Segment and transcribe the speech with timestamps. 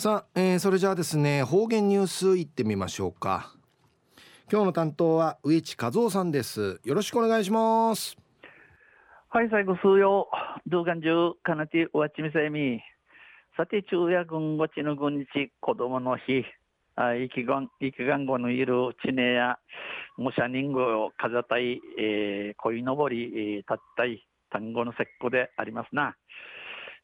[0.00, 3.52] さあ、えー、それじゃあですね方言ニュースいってみましょうか。
[4.48, 6.80] 今日の担当は植地和夫さんです。
[6.84, 8.16] よろしくお願いします。
[9.28, 10.28] はい最後数曜。
[10.68, 12.80] 動画中かなておわちみさえみ。
[13.56, 15.26] さて昼夜軍ごちの軍日
[15.60, 16.44] 子供の日。
[16.94, 19.58] あ生きがん生きがんごのいる地名や
[20.16, 26.14] 模写人形を飾ったい、えー、鯉のぼり、えー、たったい単語の節句でありますな。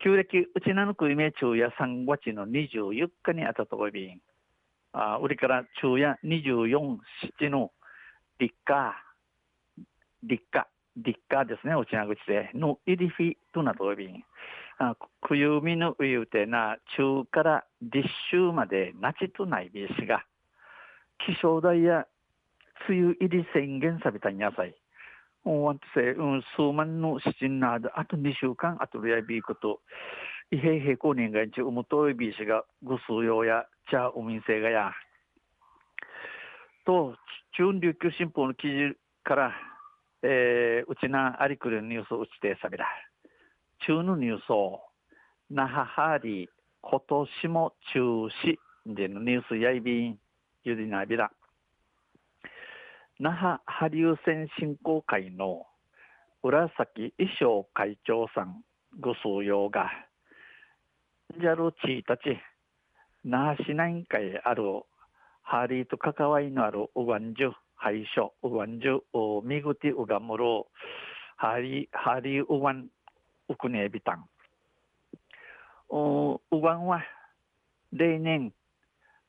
[0.00, 4.20] 旧暦うちなのくいめ昼夜3月の24日にあたとおびん。
[4.92, 6.98] あ、売りから昼夜24、
[7.40, 7.72] 7の
[8.38, 8.94] 立夏、
[10.22, 14.24] 立夏、立夏ですね、うちな口で、の入りフィとなとおびん。
[14.78, 20.24] あ、冬みのうゆうてな、中から立秋までなちとないびしが、
[21.26, 22.06] 気象台や
[22.88, 24.52] 梅雨入り宣言されたんや
[25.44, 29.80] うん、数万の七人など、あと2週間、あとやびこと、
[30.50, 34.92] いへいへこ人がんち、うむといびしが、ぐすうようや、ちゃうみんせいがや。
[36.84, 37.14] と、
[37.56, 39.52] 中琉球新報の記事から、
[40.22, 42.86] えー、うちなありくるニュースを打ちてさびら。
[43.86, 44.80] 中のニュースを、
[45.50, 46.48] 那覇ハーリー、
[46.80, 50.18] 今年も中止でのニュースやいびん、
[50.64, 51.30] ゆりなびら。
[53.20, 55.66] 那覇波竜線振興会の
[56.44, 58.62] 浦崎衣装会長さん
[59.00, 59.90] ご数用が、
[61.36, 62.38] ジャルチーたち、
[63.24, 64.62] 那覇市内会ある
[65.42, 70.68] ハーリーと関わりのあるウガンジュ、廃所、ウガンジュ、ミグティウガムロ、
[71.36, 72.86] ハーリー、ハーリーウガン、
[73.48, 74.24] ウクネビタン。
[75.90, 77.02] ウガンは
[77.92, 78.52] 例年、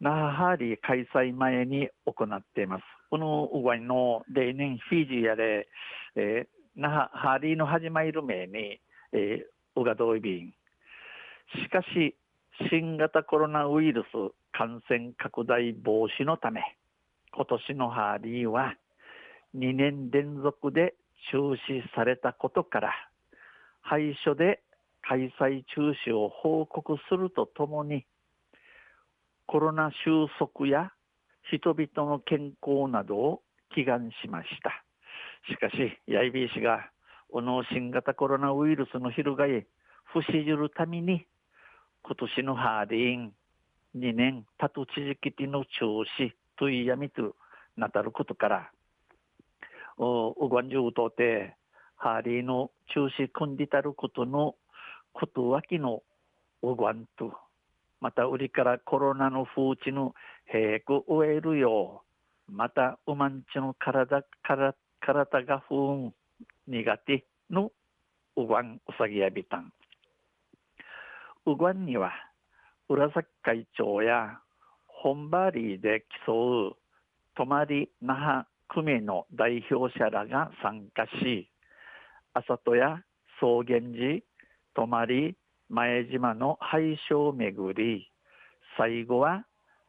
[0.00, 3.01] 那覇ハーリー開催前に行っています。
[3.12, 5.68] このウガイの例年フィジーやで、
[6.16, 8.80] えー、那覇ハリーの始まる前に、
[9.12, 10.54] えー、ウガドイビン。
[11.62, 12.16] しかし、
[12.70, 14.06] 新型コロナウイルス
[14.56, 16.62] 感染拡大防止のため、
[17.34, 18.76] 今年のハーリーは
[19.54, 20.94] 2年連続で
[21.32, 21.58] 中止
[21.94, 22.92] されたことから、
[23.82, 24.62] 廃所で
[25.06, 28.06] 開催中止を報告するとともに、
[29.46, 30.92] コロナ収束や
[31.50, 33.42] 人々の健康などを
[33.74, 34.84] 祈願しました。
[35.48, 36.90] しかし、ヤイビー氏が、
[37.30, 39.66] この新型コロナウイルスの翻い、
[40.04, 41.26] 不死じるために、
[42.02, 43.32] 今年のハーディン、
[43.96, 47.36] 2年たと地域での調子といやみと
[47.76, 48.70] なたることから、
[49.98, 51.56] お、うがんじゅうとて、
[51.96, 54.56] ハーディの中止組んでたることの
[55.12, 56.02] ことわきの
[56.62, 57.32] うがんと、
[58.02, 60.12] また売りからコロナの風知の
[60.50, 62.02] 平く植えるよ
[62.48, 66.12] う、またうまんちの体、体、体が不運
[66.66, 67.70] 苦手の
[68.36, 69.72] うがんうさぎやびたん。
[71.46, 72.10] うがんには、
[72.88, 74.40] 浦崎会長や
[74.88, 76.76] 本場リーで競う
[77.36, 81.48] 泊まり那覇組の代表者らが参加し、
[82.34, 82.98] あさとや
[83.38, 84.22] 草原寺、
[84.74, 85.36] 泊まり
[85.72, 88.10] 前島の廃所をめぐり、
[88.76, 89.46] 最後は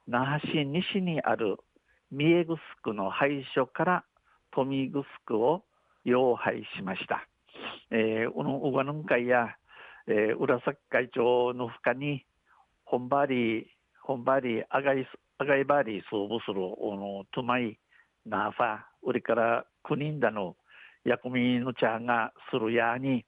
[0.07, 1.57] 那覇市西にある
[2.09, 2.45] 三重
[2.81, 4.05] 城の廃所から
[4.55, 4.89] 富
[5.27, 5.63] 城を
[6.05, 7.27] 要廃しました。
[7.91, 9.57] えー、この小川会や、
[10.07, 12.25] えー、浦崎会長の他に
[12.85, 13.65] 本場里
[14.03, 15.05] 本場里あがい
[15.37, 17.77] あがいばり総部するおのトマイ
[18.25, 20.55] ナーファ売りから9人だの
[21.03, 23.25] 薬味の茶がするやに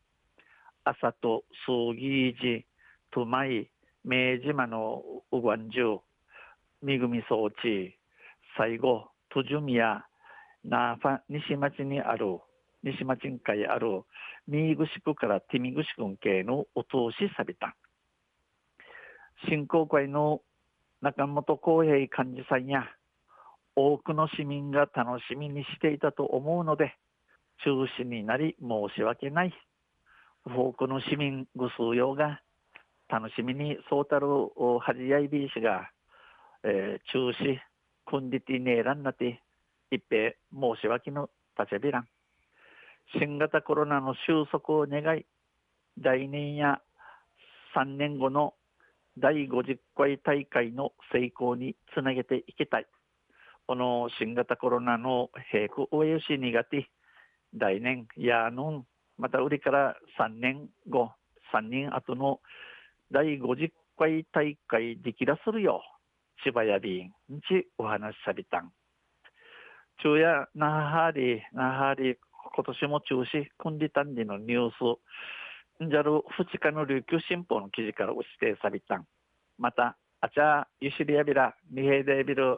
[0.85, 2.65] 朝と葬儀時
[3.11, 3.71] トマイ
[4.03, 5.99] 明島のうがんじゅう
[6.83, 7.97] みぐみ装置
[8.55, 10.05] 最後とじゅみや
[10.63, 12.39] なファ西町にある
[12.83, 14.03] 西町に会ある
[14.47, 17.75] 新ぐしくからティミグシ君系のお通しさびた。
[19.49, 20.41] 振興会の
[21.01, 22.83] 中本浩平幹事さんや
[23.75, 26.95] 多くの市民が楽しみにしていたと思うので
[27.63, 29.53] 中止になり申し訳ない。
[30.45, 32.41] 多くの市民ぐ数用が
[33.09, 35.89] 楽しみにそうたるはじやいびいしが、
[36.63, 37.57] えー、中止
[38.05, 39.41] 組んでてねえらんなて
[39.91, 42.07] 一平申し訳の立ちびらん。
[43.19, 45.25] 新型コロナの収束を願い
[46.01, 46.81] 来年や
[47.75, 48.53] 3年後の
[49.17, 52.87] 第50回大会の成功につなげていきたい。
[53.67, 56.87] この新型コロナの平行およし苦手
[57.57, 58.85] 来年やのん
[59.17, 61.11] また売りから3年後
[61.53, 62.39] 3年後の
[63.11, 65.81] 第50回大会できらするよ。
[66.43, 67.09] 千葉やびん
[67.47, 68.71] ちお話しされたん。
[70.01, 72.17] 昼夜、那覇り、那覇り、
[72.55, 74.71] 今年も中止、組んでたんでのニュー
[75.79, 79.05] ス、んじゃる2日の琉球新報の記事から指定されたん。
[79.57, 82.57] また、あちゃゆしりやびらみへいでびる